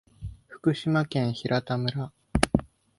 [0.47, 2.11] 福島県平田村